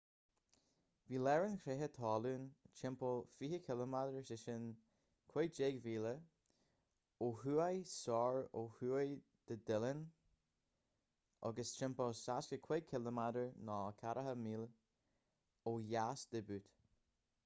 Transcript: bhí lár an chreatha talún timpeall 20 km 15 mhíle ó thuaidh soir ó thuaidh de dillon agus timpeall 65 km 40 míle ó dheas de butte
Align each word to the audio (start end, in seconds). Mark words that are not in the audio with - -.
bhí 1.09 1.17
lár 1.25 1.43
an 1.47 1.57
chreatha 1.63 1.87
talún 1.97 2.45
timpeall 2.79 3.19
20 3.43 3.59
km 3.67 3.93
15 5.35 5.83
mhíle 5.89 6.13
ó 7.27 7.29
thuaidh 7.43 7.85
soir 7.97 8.39
ó 8.63 8.65
thuaidh 8.79 9.21
de 9.53 9.59
dillon 9.69 10.03
agus 11.53 11.75
timpeall 11.83 12.19
65 12.23 12.91
km 12.95 13.25
40 13.73 14.37
míle 14.49 14.69
ó 15.73 15.79
dheas 15.87 16.29
de 16.37 16.43
butte 16.53 16.77